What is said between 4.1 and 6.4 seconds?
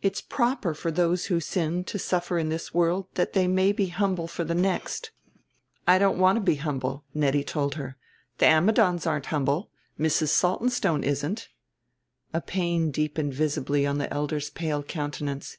for the next." "I don't want to